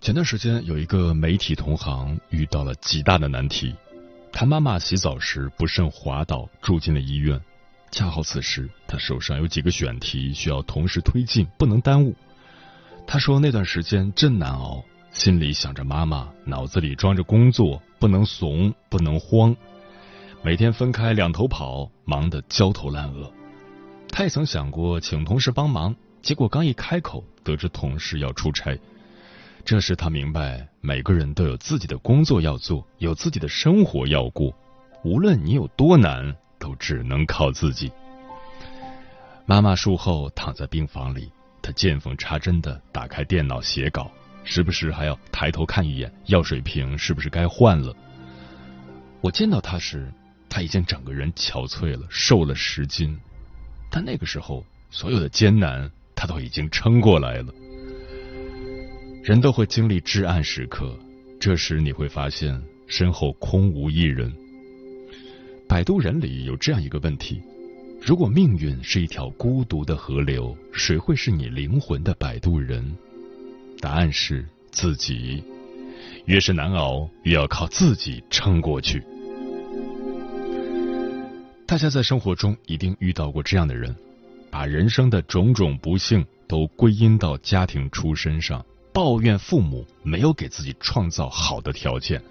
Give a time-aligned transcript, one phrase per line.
[0.00, 3.74] 前段时间，有一个媒体同行遇到了极大的难题。
[4.32, 7.38] 他妈妈洗澡时不慎滑倒，住进了医院。
[7.90, 12.16] 恰好此时，他手上有几个选题需要同时推进，不能耽误。
[13.06, 19.54] 他说那段时间真难熬，心里想着妈妈，脑子里装着工作，不能怂，不能慌。
[20.42, 23.30] 每天分开两头跑，忙得焦头烂额。
[24.08, 28.78] 他也曾想过请同事帮忙，结果刚一开口，得知同事要出差。
[29.64, 34.52] 这时他明白，每个人都有自己的工作要做，有自己的生活要过。
[35.04, 37.90] 无论你有多难，都只能靠自己。
[39.46, 41.30] 妈妈术后躺在病房里，
[41.62, 44.10] 他见缝插针的打开电脑写稿，
[44.44, 47.94] 时不时还要抬头看一眼药水瓶是不是该换了。
[49.20, 50.12] 我见到他时，
[50.48, 53.16] 他已经整个人憔悴了，瘦了十斤。
[53.90, 57.52] 但那个时候，所有的艰难他都已经撑过来了。
[59.22, 60.98] 人都会经历至暗时刻，
[61.38, 64.32] 这时你会发现身后空无一人。
[65.68, 67.40] 摆渡人里有这样一个问题：
[68.00, 72.96] 如果命运是一条孤独的河流，谁会是你灵魂的摆渡人？
[73.78, 75.44] 答案是自己。
[76.24, 79.02] 越是难熬，越要靠自己撑过去。
[81.66, 83.94] 大家在生活中一定遇到过这样的人，
[84.50, 88.64] 把人生的种种不幸都归因到家庭出身上。
[88.92, 92.22] 抱怨父母没有给自己创造好的条件，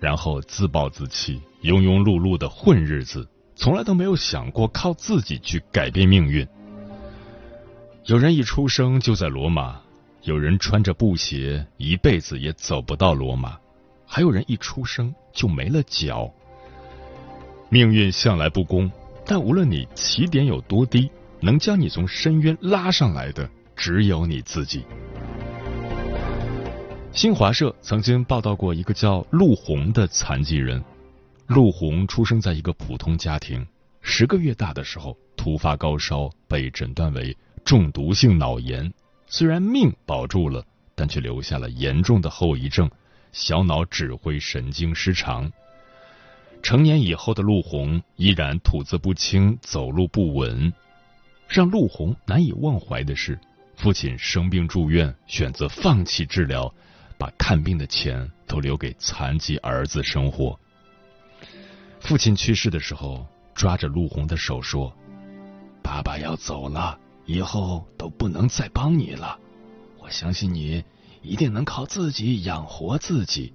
[0.00, 6.46] 然后自暴自弃，庸庸碌碌的混日子，从来都没有想过靠自己去改变命运。
[8.06, 9.80] 有人一出生就在罗马，
[10.22, 13.56] 有人穿着布鞋一辈子也走不到罗马，
[14.06, 16.30] 还有人一出生就没了脚。
[17.70, 18.90] 命运向来不公，
[19.24, 24.84] 但无论你起点有多低，能将你从深渊拉上来的只有你自己。
[27.14, 30.82] 新华社曾经报道过一个叫陆红的残疾人。
[31.46, 33.64] 陆红出生在一个普通家庭，
[34.00, 38.92] 十个月大的时候突发高烧，被诊断为中毒性脑炎。
[39.28, 40.64] 虽然命保住了，
[40.96, 42.90] 但却留下了严重的后遗症——
[43.30, 45.50] 小脑指挥神经失常。
[46.64, 50.72] 成年以后的陆红依然吐字不清，走路不稳。
[51.46, 53.38] 让陆红难以忘怀的是，
[53.76, 56.74] 父亲生病住院，选择放弃治疗。
[57.18, 60.58] 把看病的钱都留给残疾儿子生活。
[62.00, 64.94] 父亲去世的时候，抓着陆红的手说
[65.82, 69.38] ：“爸爸要走了，以后都不能再帮你了。
[69.98, 70.84] 我相信你
[71.22, 73.54] 一定能靠自己养活自己。”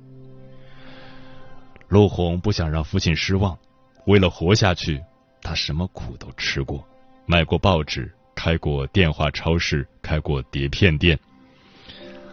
[1.90, 3.58] 陆红不想让父亲失望，
[4.06, 5.04] 为了活下去，
[5.42, 6.84] 他什么苦都吃过，
[7.26, 11.20] 卖过报纸，开过电话超市，开过碟片店。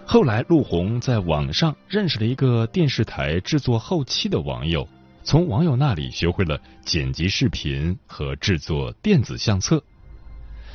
[0.08, 4.88] 后来，陆红在网上认识了一个电视台制作后期的网友，
[5.24, 9.82] 从网友那里学会了剪辑视频和制作电子相册。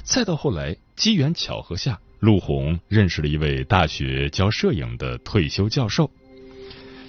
[0.03, 6.11] 再到后来，机缘巧合下，陆红认识了一位大学教摄影的退休教授。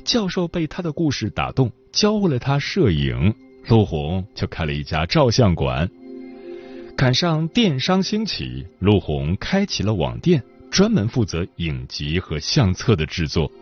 [0.05, 3.35] 教授被他的故事打动，教会了他摄影，
[3.67, 5.91] 陆红就开了一家照相馆。
[6.97, 10.45] 赶上电商兴起，陆红开启了网店。
[10.73, 13.53] 专门负责影集和相册的制作。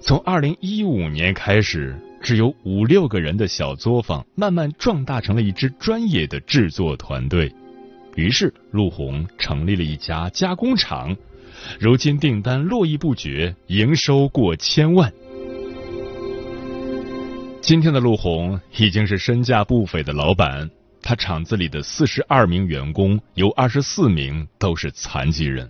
[0.00, 7.54] 从二零一五年开始，只有五六个人的小作坊，慢慢壮大成了一支专业的制作团队。
[8.14, 11.14] 于是，陆红成立了一家加工厂，
[11.78, 15.12] 如今订单络绎不绝，营收过千万。
[17.60, 20.70] 今天的陆红已经是身价不菲的老板，
[21.02, 25.68] 他厂子里的四十二名员工有二十四名都是残疾人。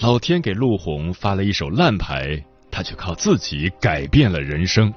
[0.00, 4.90] 老天给陆红发了一手烂牌，他却靠自己改变了人生。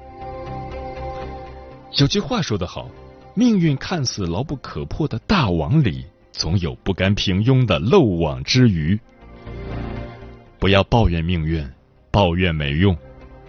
[1.98, 2.88] 有句话说得好，
[3.34, 8.98] 命运看似牢不可破的大网里，总有不甘平庸的漏网之鱼。
[10.58, 11.62] 不要抱怨命运，
[12.10, 12.96] 抱怨没用，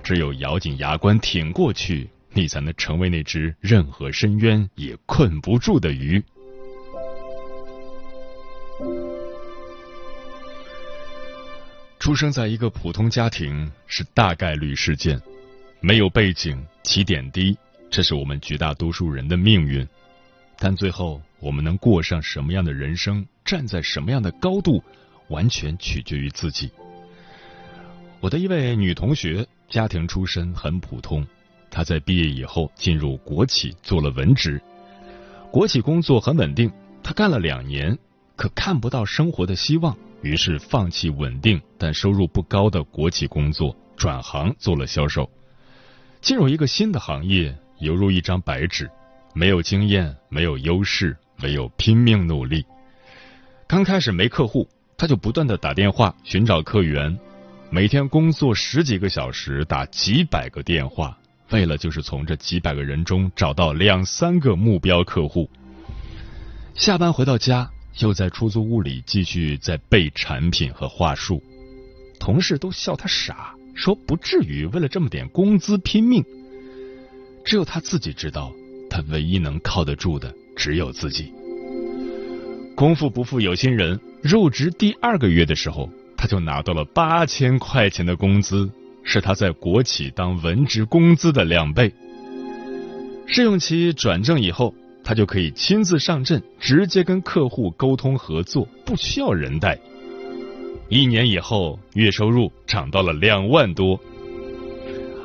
[0.03, 6.21] 只有咬紧牙关挺过去，你才能成为那只任何深渊也困不住的鱼。
[12.05, 15.19] 出生在一个普通家庭是大概率事件，
[15.79, 17.57] 没有背景，起点低。
[17.89, 19.83] 这是我们绝大多数人的命运，
[20.59, 24.83] 但最后我们能过上什么样的人生，站在什么样的高度，
[25.29, 26.69] 完全取决于自己。
[28.19, 31.25] 我的一位女同学，家庭出身很普通，
[31.71, 34.61] 她在毕业以后进入国企做了文职，
[35.49, 36.71] 国企工作很稳定，
[37.01, 37.97] 她干了两年，
[38.35, 45.29] 可看不到生活的希望，于是放弃稳定但收入不高的国企工作，转行做了销售，
[46.19, 47.55] 进入一个新的行业。
[47.79, 48.89] 犹如一张白纸，
[49.35, 52.65] 没有经验，没有优势，没有拼命努力。
[53.67, 54.67] 刚开始没客户，
[54.97, 57.15] 他就不断的打电话寻找客源，
[57.69, 61.15] 每天工作十几个小时，打几百个电话，
[61.51, 65.47] 为了就是从这几百个人中找到两三个目标客户。
[66.73, 67.69] 下班回到家，
[67.99, 71.41] 又在出租屋里继续在背产品和话术，
[72.19, 76.23] 同事都笑他傻，说不至于为了这么点工资拼命。
[77.45, 78.51] 只有他自己知道，
[78.89, 81.31] 他唯一能靠得住的只有自己。
[82.75, 88.69] 功夫不负有心人，入职第二个月的时候，他就拿到了八千块钱的工资，
[89.03, 91.93] 是他在国企当文职工资的两倍。
[93.27, 99.79] 试用期转正以后，他就可以亲自上阵，直接跟客户沟通合作，不需要人带。
[100.89, 103.97] 一年以后，月收入涨到了两万多。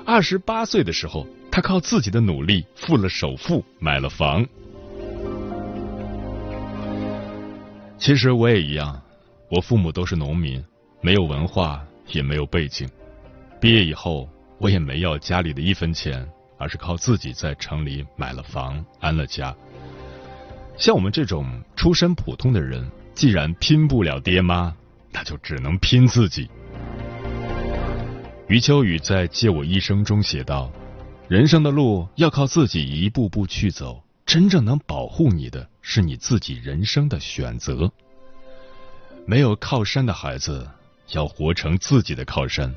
[0.07, 1.27] 二十八岁的时候。
[1.53, 4.47] 他靠自己的努力付了首付，买了房。
[7.99, 9.03] 其实我也一样，
[9.51, 10.65] 我父母都是农民，
[11.01, 12.89] 没有文化，也没有背景。
[13.61, 14.29] 毕业以后，
[14.59, 16.25] 我也没要家里的一分钱，
[16.57, 19.53] 而是靠自己在城里买了房，安了家。
[20.81, 21.47] 像我们这种
[21.77, 24.75] 出身普通的人，既然拼不了爹妈，
[25.13, 26.49] 那就只能拼自己。
[28.49, 30.73] 余秋雨在《借我一生》中写道。
[31.29, 37.93] 人生的路要靠自己一步步去走，真正能保护你的是你自己人生的选择。
[39.27, 40.67] 没有靠山的孩子
[41.11, 42.75] 要活成自己的靠山，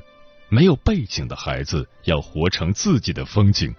[0.50, 3.74] 没有背景的孩子要活成自己的风景。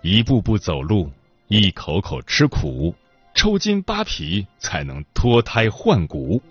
[0.00, 1.12] 一步步走路，
[1.46, 2.92] 一口口吃苦，
[3.34, 6.42] 抽筋扒皮，才能脱胎换骨。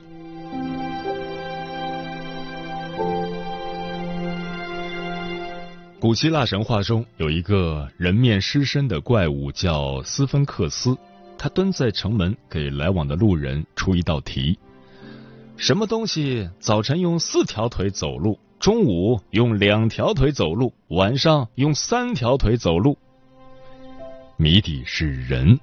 [5.99, 10.97] 古希腊神话中有一个人面狮身的怪物，叫斯芬克斯。
[11.37, 14.57] 他蹲在城门，给来往的路人出一道题：
[15.57, 22.97] 什么东西早晨用四条腿走路，中午用两条腿走路，晚上用三条腿走路？
[24.37, 25.59] 谜底是人。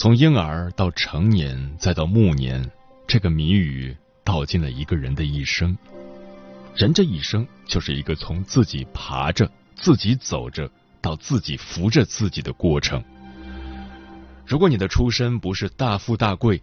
[0.00, 2.66] 从婴儿到成年，再到暮年，
[3.06, 3.94] 这个谜语
[4.24, 5.76] 道尽了一个人的一生。
[6.74, 10.70] 人这一生就是一个从自己爬着、自己走着
[11.02, 13.04] 到自己扶着自己的过程。
[14.46, 16.62] 如果你的出身不是大富大贵，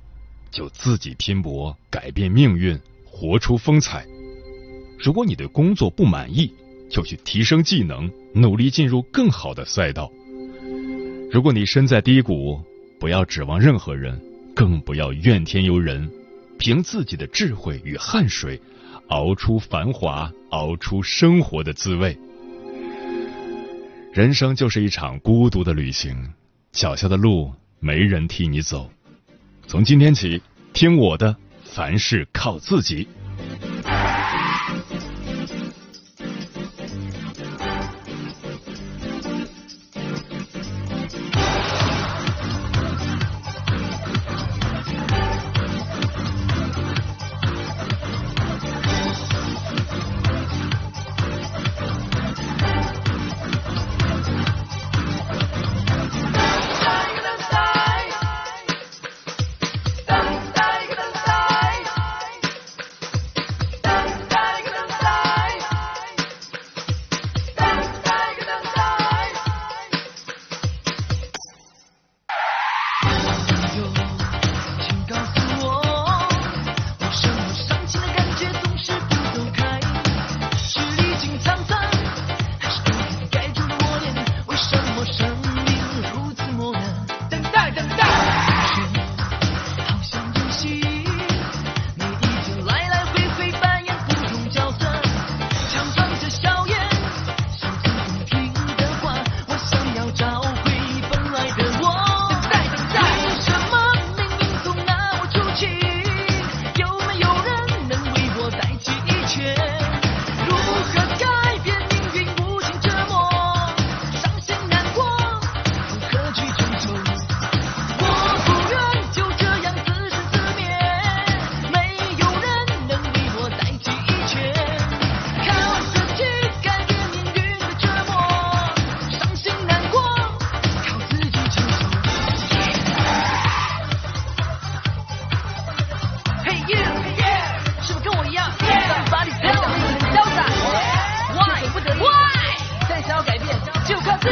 [0.49, 4.03] 就自己拼搏，改变命运，活出风采。
[4.97, 6.51] 如果你对工作不满意，
[6.89, 10.11] 就去提升技能，努力进入更好的赛道。
[11.31, 12.59] 如果你身在低谷，
[12.99, 14.19] 不要指望任何人，
[14.55, 16.09] 更不要怨天尤人，
[16.57, 18.59] 凭自己的智慧与汗水。
[19.09, 22.17] 熬出繁华，熬出生活的滋味。
[24.11, 26.33] 人生就是一场孤独的旅行，
[26.73, 28.91] 脚下的路没人替你走。
[29.65, 30.41] 从今天起，
[30.73, 33.07] 听我的，凡事靠自己。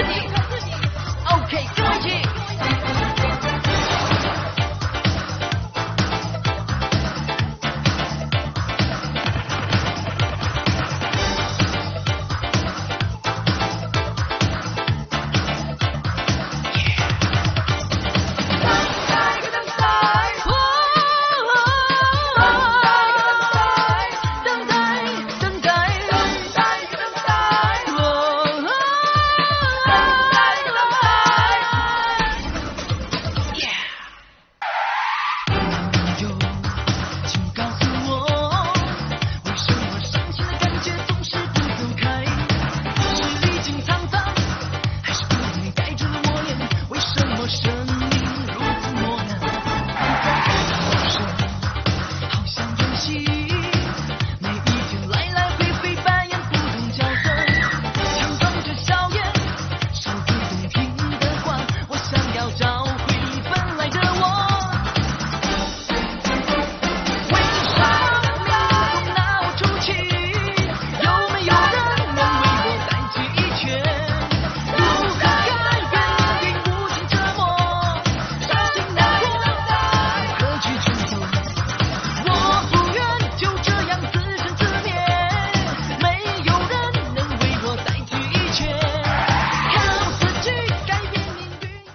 [0.04, 0.25] 自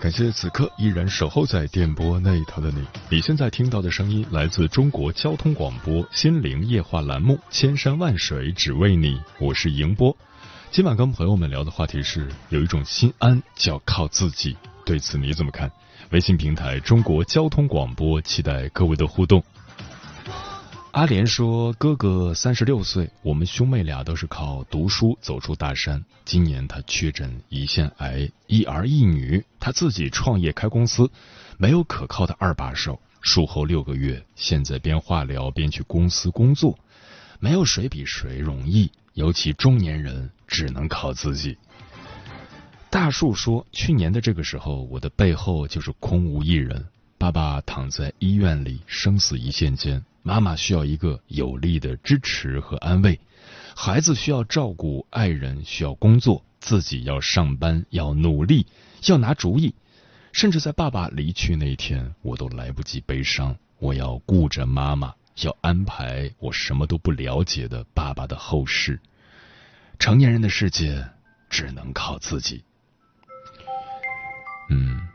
[0.00, 2.82] 感谢此刻依然守候在电波那一头的你。
[3.10, 10.16] 你现在听到的声音来自中国交通广播心灵夜话栏目《千山万水只为你》，我是迎波。
[10.70, 14.56] 今晚跟朋友们聊的话题是：有一种心安叫靠自己。
[14.86, 15.70] 对此你怎么看？
[16.12, 19.44] 微信平台中国交通广播，期待各位的互动。
[20.92, 26.04] 阿莲说：“哥哥三十六岁，我们兄妹俩都是靠读书走出大山。
[26.24, 31.08] 今年他确诊胰腺癌，一儿一女，他自己创业开公司，
[31.58, 33.00] 没有可靠的二把手。
[33.20, 36.76] 术后六个月，现在边化疗边去公司工作，
[37.38, 41.56] 没有谁比谁容易，尤其中年人只能靠自己。”
[42.90, 46.84] 大树说：“去年的这个时候，我的背后就是空无一人。
[47.16, 50.02] 爸爸躺在医院里，生死一线间。
[50.22, 53.20] 妈妈需要一个有力的支持和安慰，
[53.74, 58.66] 孩子需要照顾，爱人需要工作，自己要上班，要努力，
[59.06, 59.74] 要拿主意。
[60.32, 63.56] 甚至在爸爸离去那天，我都来不及悲伤。
[63.78, 69.00] 我要顾着妈妈，要安排我什么都不了解的爸爸的后事。
[69.98, 71.04] 成年人的世界
[71.48, 72.62] 只能靠自己。
[74.70, 75.08] 嗯，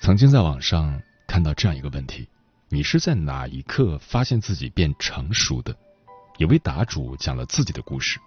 [0.00, 2.28] 曾经在网上看到这样一个问题：
[2.68, 5.76] 你是在哪一刻发现自己变成熟的？
[6.38, 8.18] 有位答主讲了自己的故事。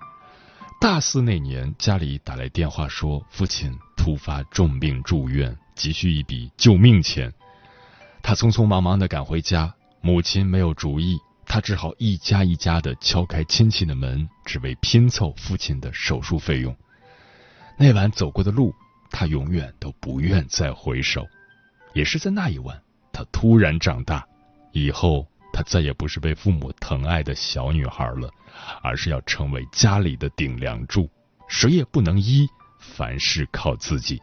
[0.80, 7.34] 大四那年，家里打来电话说父亲突发重病住院，急需一笔救命钱。
[8.22, 16.76] 他匆匆忙忙的赶回家，母亲没有主意，他只好一家一家的敲开亲戚的门，只为拼凑父亲的手术费用。
[17.78, 18.74] 那晚走过的路。
[19.12, 21.26] 他永远都不愿再回首，
[21.94, 22.80] 也是在那一晚，
[23.12, 24.24] 他突然长大。
[24.72, 28.30] 以后，她再也不是被父母疼爱的小女孩了，
[28.82, 31.10] 而是要成为家里的顶梁柱，
[31.48, 32.48] 谁也不能依，
[32.80, 34.22] 凡事靠自己。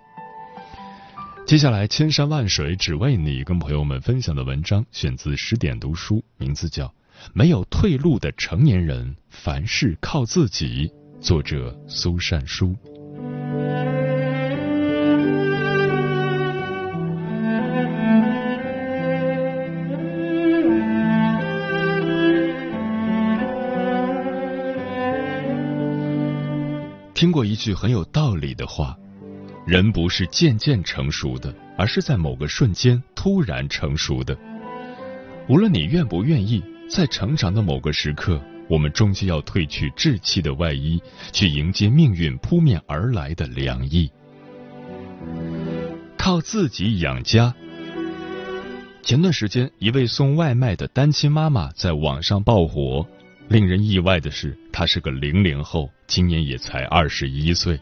[1.47, 6.87] 接下来，千山万水只为你，跟朋友们分享的文章选自十点读书，名字叫
[7.33, 10.89] 《没有退路的成年人，凡事靠自己》，
[11.21, 12.75] 作者苏善书。
[27.17, 28.95] 听过一句很有道理的话：
[29.67, 34.37] 人不是渐渐成熟的，而是在某个瞬间突然成熟的。
[35.49, 41.01] 无论你愿不愿意，在成长的某个时刻，我们终究要褪去稚气的外衣，
[41.33, 44.11] 去迎接命运扑面而来的凉意。
[46.19, 47.55] 靠自己养家。
[49.03, 53.07] 前段时间，一位送外卖的单亲妈妈在网上爆火。
[53.49, 57.81] 令人意外的是，她是个零零后，今年也才二十一岁。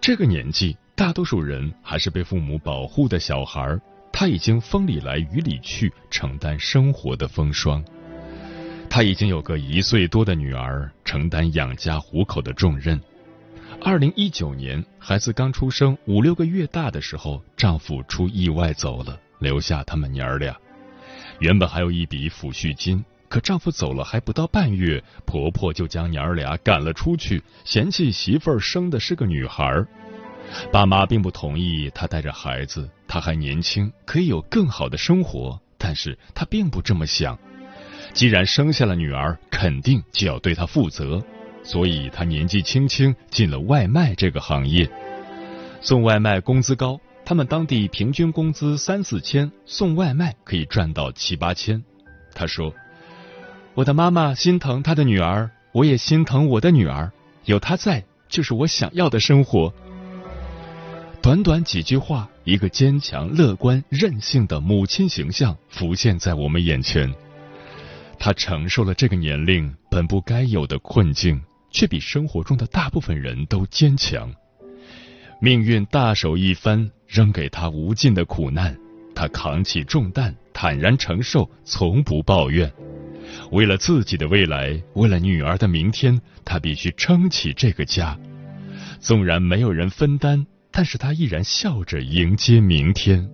[0.00, 3.78] 这个年纪，大多数人还是被父母保护的小孩
[4.12, 7.84] 她已经风里来雨里去，承担生活的风霜。
[8.88, 13.00] 她已经有个一岁多的女儿，承担养家糊口的重任。
[13.82, 20.56] 二零一九年，孩子刚出生五六个月大的时候，丈夫出意外走了，留下他们娘儿俩。
[21.40, 23.04] 原本还有一笔抚恤金。
[23.36, 29.86] 可丈夫走了还不到半月，婆婆就将娘儿俩赶了出去，嫌弃媳妇儿生的是个女孩儿。
[30.72, 37.38] 爸妈并不同意她带着孩子，她还年轻，可以有更好的生活，但是她并不这么想。
[38.14, 41.22] 既然生下了女儿，肯定就要对她负责，
[41.62, 44.90] 所以她年纪轻轻进了外卖这个行业。
[45.82, 51.84] 送外卖工资高，他们当地平均工资三四千，送外卖可以赚到七八千。
[52.32, 52.72] 她说
[53.76, 57.12] ：“我的妈妈心疼她的女儿，我也心疼我的女儿，
[57.44, 59.70] 有她在就是我想要的生活。”
[61.20, 67.12] 短短几句话，一个坚强、乐观、任性的母亲形象浮现在我们眼前。
[68.18, 71.38] 她承受了这个年龄本不该有的困境，
[71.70, 74.32] 却比生活中的大部分人都坚强。
[75.38, 78.74] 命运大手一翻，扔给她无尽的苦难，
[79.14, 82.72] 她扛起重担，坦然承受，从不抱怨。
[83.50, 88.18] 为了自己的未来，为了女儿的明天，他必须撑起这个家。
[89.00, 93.28] 纵然没有人分担，但是他依然笑着迎接明天。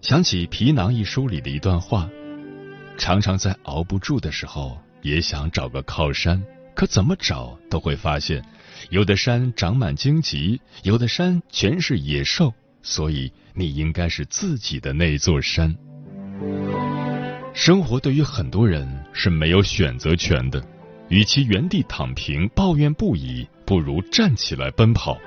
[0.00, 2.08] 想起《皮囊》一书里的一段话：
[2.98, 6.42] 常常在熬不住的时候，也想找个靠山，
[6.74, 8.42] 可怎么找都会发现，
[8.88, 12.52] 有的山长满荆棘，有的山全是野兽，
[12.82, 15.76] 所以你应该是自己的那座山。
[17.52, 20.62] 生活对于很多人是没有选择权的，
[21.08, 25.18] 与其原地躺平抱怨不已，不如站起来奔跑。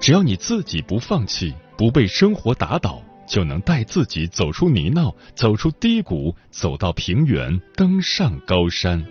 [0.00, 3.02] 只要你自己不放弃，不被生活打倒。
[3.28, 9.04] 就能带自己走出泥淖，走出低谷，走到平原，登上高山。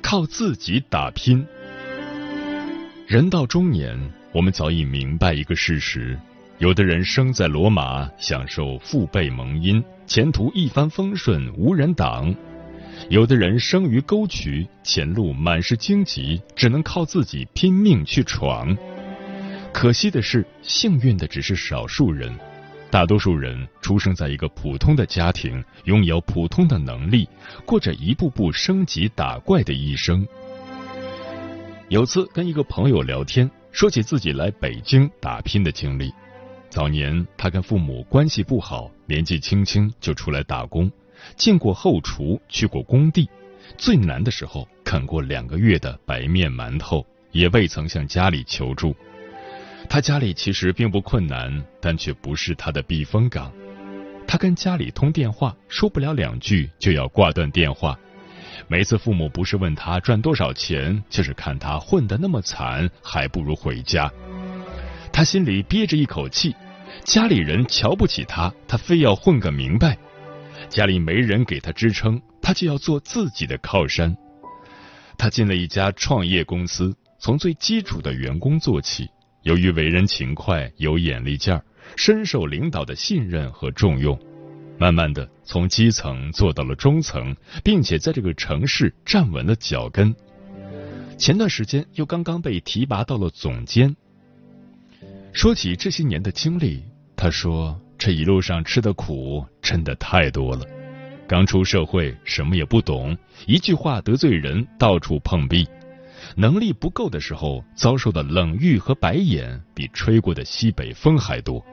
[0.00, 1.44] 靠自己打拼。
[3.08, 3.98] 人到中年，
[4.32, 6.18] 我们早已明白一个事实：
[6.56, 12.34] 有的人生在罗马，享受父辈蒙荫，前途一帆风顺，无人挡。
[13.10, 18.74] 有的人生于沟渠，前路满是荆棘，只能靠自己拼命去闯。
[19.70, 22.34] 可惜的是，幸运的只是少数人，
[22.90, 27.28] 大多数人出生在一个普通的家庭，拥有普通的能力，
[27.66, 30.26] 过着一步步升级打怪的一生。
[31.90, 36.12] 有次跟一个朋友聊天，说起自己来北京打拼的经历。
[36.68, 40.90] 早年他跟父母关系不好，年纪轻轻就出来打工。
[41.36, 43.28] 进过后厨，去过工地，
[43.76, 48.94] 最难的时候啃过两个月的白面馒头，也未曾向家里求助。
[49.88, 53.52] 他家里其实并不困难，但却不是他的避风港。
[54.26, 57.98] 他跟家里通电话，说不了两句就要挂断电话。
[58.68, 64.10] 每次父母不是问他赚多少钱，就是看他混得那么惨，还不如回家。
[65.12, 66.54] 他心里憋着一口气，
[67.04, 69.98] 家里人瞧不起他，他非要混个明白。
[70.70, 74.16] 家里没人给他支撑，他就要做自己的靠山。
[75.18, 79.08] 他进了一家创业公司，从最基础的员工做起。
[79.42, 81.62] 由于为人勤快、有眼力劲儿，
[81.96, 84.18] 深受领导的信任和重用。
[84.82, 90.12] 慢慢的，从基层做到了中层，并且在这个城市站稳了脚跟。
[91.16, 93.94] 前段时间又刚刚被提拔到了总监。
[95.32, 96.82] 说起这些年的经历，
[97.14, 97.80] 他说。
[97.96, 100.66] 这一路上吃的苦真的太多了。
[101.28, 103.16] 刚出社会，什么也不懂，
[103.46, 105.64] 一句话得罪人，到处碰壁。
[106.34, 111.64] 能力不够的时候，遭受的冷遇和白眼比吹过的西北风还多。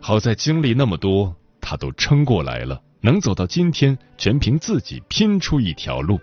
[0.00, 1.34] 好在经历那么多，
[1.70, 6.18] 他都撑过来了，能走到今天，全凭自己拼出一条路。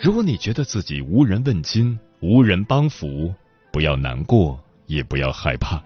[0.00, 3.32] 如果你觉得自己无人问津、无人帮扶，
[3.70, 4.58] 不要难过，
[4.88, 5.80] 也不要害怕。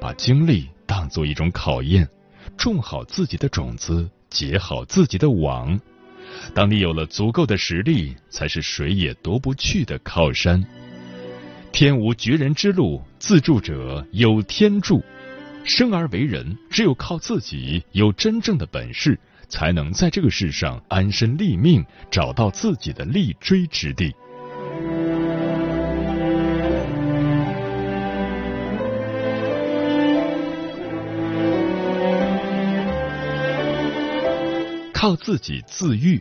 [0.00, 2.08] 把经历当做一种考验，
[2.56, 5.80] 种好自己的种子，结好自己的网。
[6.52, 10.60] 当你有了足够的实力，才是谁也夺不去的靠山。
[11.70, 15.00] 天无绝人之路，自助者有天助。
[15.64, 24.12] 生而为人，只有靠自己，有真正的本事，才能在这个世上安身立命，找到自己的立锥之地。
[34.92, 36.20] 靠自己自愈。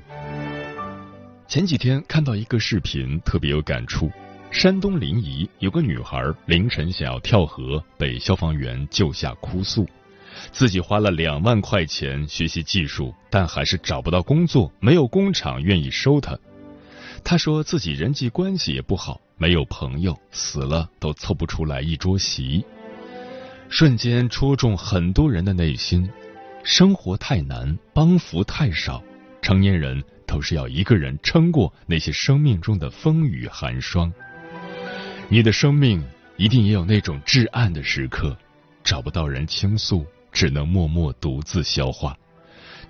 [1.48, 4.10] 前几天看到一个视频，特别有感触。
[4.52, 9.88] 山东临沂有个女孩凌晨想要跳河，被消防员救下，哭诉
[10.52, 16.38] 自己花了两万块钱学习技术，但还是找不到工作，没有工厂愿意收她。
[17.24, 22.64] 她说自己人际关系也不好，没有朋友，死了都凑不出来一桌席。
[23.70, 26.08] 瞬间戳中很多人的内心。
[26.64, 29.02] 生活太难，帮扶太少，
[29.42, 34.14] 成年人都是要一个人撑过那些生命中的风雨寒霜。
[35.32, 36.04] 你的生命
[36.36, 38.38] 一定也有那种至暗的时刻，
[38.84, 42.18] 找不到人倾诉，只能默默独自消化。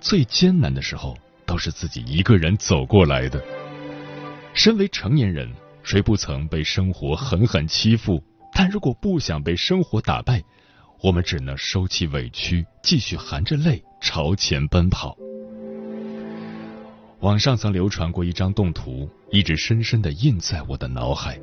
[0.00, 3.40] 最艰难的时候，都是自己一个人走过来的。
[4.54, 5.48] 身为成年人，
[5.84, 8.20] 谁不曾被生活狠狠欺负？
[8.52, 10.42] 但如果不想被生活打败，
[11.00, 15.16] 我们只能收起委屈，继续含着泪朝前奔跑。
[17.20, 21.38] 网上曾流传过一张动图，一直深深的印在我的脑海。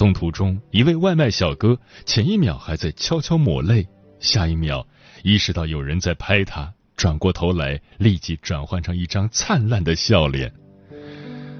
[0.00, 3.86] 动图中，一位外卖小哥前一秒还在悄悄抹泪，
[4.18, 4.86] 下一秒
[5.22, 10.50] 意识到有人在拍他，转过头来立即转换成一张灿烂的笑脸。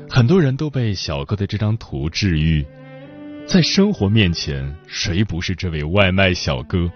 [0.09, 2.64] 很多人都被小哥的这张图治愈。
[3.46, 6.90] 在生活面前，谁不是这位外卖小哥？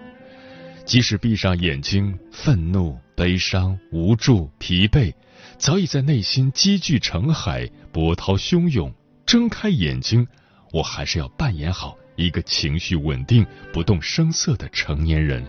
[0.83, 5.13] 即使闭上眼睛，愤怒、悲伤、无助、疲惫，
[5.59, 8.91] 早已在内心积聚成海，波涛汹涌。
[9.27, 10.27] 睁开眼睛，
[10.75, 15.41] 我还是要扮演好一个情绪稳定、不动声色的成年人。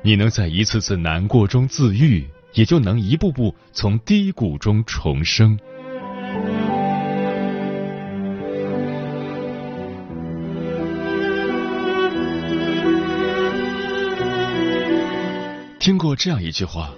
[0.00, 5.58] 你能在一次次难过中自愈，也就能一步步从低谷中重生。
[15.78, 16.94] 听过这样一句话：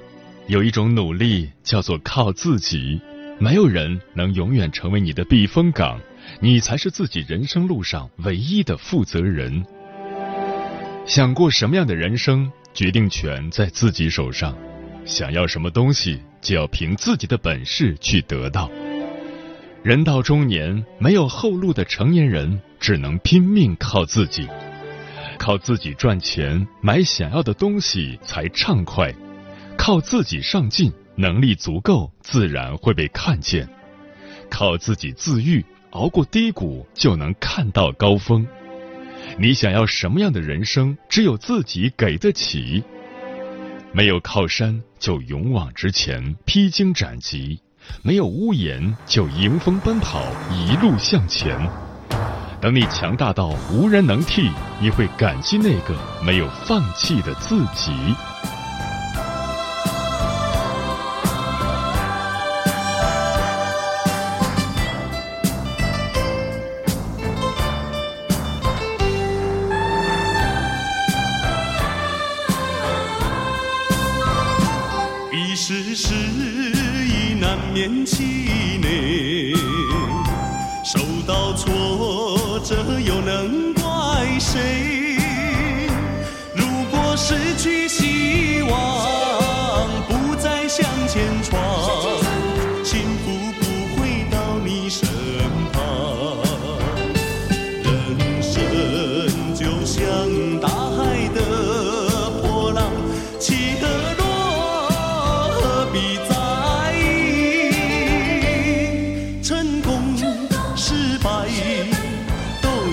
[0.47, 3.01] 有一种努力叫做靠自己，
[3.41, 6.01] 没有人能永远成为你的避风港，
[6.41, 9.65] 你才是自己人生路上唯一的负责人。
[11.07, 14.53] 想过什么样的人生，决定权在自己手上；
[15.05, 18.71] 想要什么东西，就要凭自己的本事去得到。
[19.83, 24.47] 人到中年，没有后路的成年人，只能拼命靠自己。
[25.39, 29.13] 靠自己赚钱买想要的东西才畅快，
[29.79, 33.67] 靠自己上进，能力足够自然会被看见。
[34.51, 38.47] 靠自己自愈，熬过低谷就能看到高峰。
[39.39, 42.83] 你想要什么样的人生，只有自己给得起。
[43.93, 47.59] 没有靠山就勇往直前，披荆斩棘；
[48.03, 50.23] 没有屋檐就迎风奔跑，
[50.53, 51.59] 一路向前。
[52.61, 54.49] 等你强大到无人能替，
[54.81, 57.93] 你会感激那个没有放弃的自己。
[77.81, 78.50] 年轻。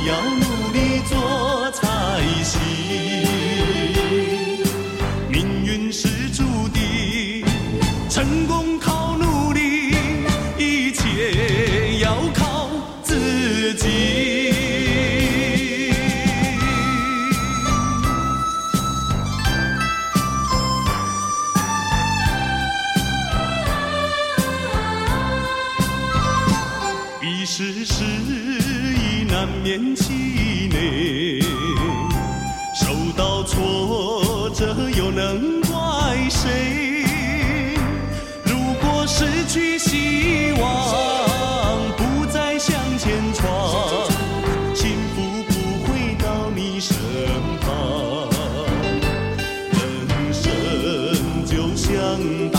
[0.08, 1.17] 要努力做
[52.54, 52.57] 像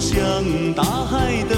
[0.00, 0.22] 像
[0.74, 1.53] 大海的